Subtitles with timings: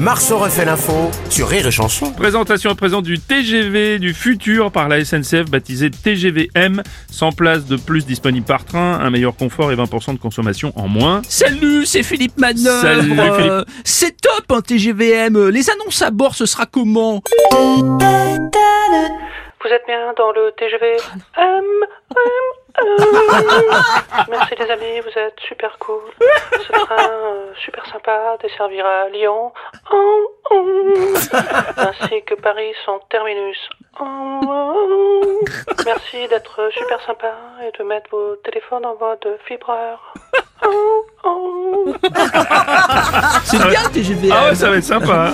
[0.00, 2.12] Marceau refait l'info sur Rire et Chanson.
[2.12, 6.82] Présentation à présent du TGV du futur par la SNCF baptisé TGV-M.
[7.10, 10.86] 100 places de plus disponibles par train, un meilleur confort et 20% de consommation en
[10.86, 11.22] moins.
[11.28, 12.80] Salut, c'est Philippe Manœuvre.
[12.80, 13.64] Salut, Philippe.
[13.84, 15.48] C'est top un TGVM.
[15.48, 17.98] Les annonces à bord, ce sera comment Vous
[19.70, 20.96] êtes bien dans le TGV
[21.36, 21.64] M,
[22.10, 22.16] M,
[24.28, 26.02] Merci les amis, vous êtes super cool.
[26.52, 29.52] Ce train euh, super sympa desservira Lyon
[29.92, 31.14] oh, oh.
[31.76, 33.58] ainsi que Paris son terminus.
[34.00, 35.40] Oh, oh.
[35.84, 37.34] Merci d'être super sympa
[37.66, 40.14] et de mettre vos téléphones en mode vibreur.
[40.66, 41.94] Oh, oh.
[43.44, 44.32] C'est bien le TGVM.
[44.32, 45.30] Ah ouais, ça va être sympa.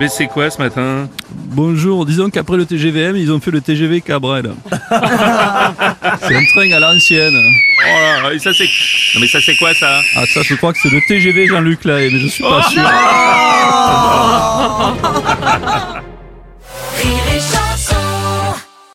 [0.00, 1.08] Mais c'est quoi ce matin?
[1.50, 4.52] Bonjour, disons qu'après le TGVM, ils ont fait le TGV Cabrel.
[4.70, 7.32] c'est un train à l'ancienne.
[7.34, 8.64] Oh là, et ça c'est...
[9.14, 10.02] Non mais ça c'est quoi ça?
[10.14, 12.82] Ah ça, je crois que c'est le TGV Jean-Luc Lahaye, mais je suis pas sûr.